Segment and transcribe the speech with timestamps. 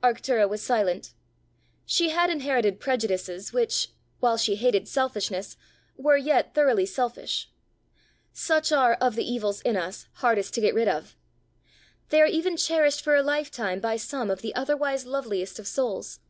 [0.00, 1.12] Arctura was silent.
[1.84, 3.88] She had inherited prejudices which,
[4.20, 5.56] while she hated selfishness,
[5.96, 7.50] were yet thoroughly selfish.
[8.32, 11.16] Such are of the evils in us hardest to get rid of.
[12.10, 16.20] They are even cherished for a lifetime by some of the otherwise loveliest of souls.